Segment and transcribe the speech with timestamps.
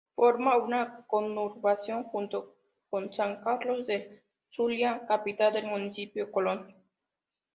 [0.15, 2.55] Forma una conurbación junto
[2.89, 6.73] con San Carlos del Zulia capital del Municipio Colón.